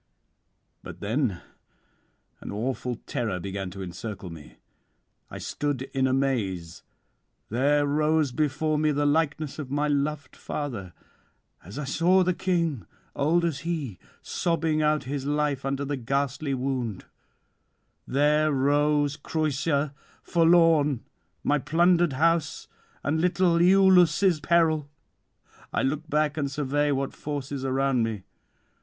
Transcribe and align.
'But 0.81 0.99
then 0.99 1.43
an 2.39 2.51
awful 2.51 2.95
terror 3.05 3.39
began 3.39 3.69
to 3.69 3.83
encircle 3.83 4.31
me; 4.31 4.55
I 5.29 5.37
stood 5.37 5.83
in 5.93 6.07
amaze; 6.07 6.81
there 7.49 7.85
rose 7.85 8.31
before 8.31 8.79
me 8.79 8.91
the 8.91 9.05
likeness 9.05 9.59
of 9.59 9.69
my 9.69 9.87
loved 9.87 10.35
father, 10.35 10.93
as 11.63 11.77
I 11.77 11.83
saw 11.83 12.23
the 12.23 12.33
king, 12.33 12.87
old 13.15 13.45
as 13.45 13.59
he, 13.59 13.99
sobbing 14.23 14.81
out 14.81 15.03
his 15.03 15.27
life 15.27 15.63
under 15.65 15.85
the 15.85 15.97
ghastly 15.97 16.55
wound; 16.55 17.05
there 18.07 18.51
rose 18.51 19.15
Creüsa 19.15 19.93
forlorn, 20.23 21.01
my 21.43 21.59
plundered 21.59 22.13
house, 22.13 22.67
and 23.03 23.21
little 23.21 23.59
Iülus' 23.59 24.41
peril. 24.41 24.89
I 25.71 25.83
look 25.83 26.09
back 26.09 26.37
[564 26.37 26.65
596]and 26.65 26.69
survey 26.69 26.91
what 26.91 27.13
force 27.13 27.51
is 27.51 27.63
around 27.63 28.01
me. 28.01 28.23